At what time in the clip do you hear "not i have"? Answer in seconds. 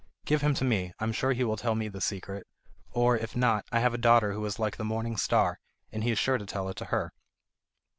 3.35-3.93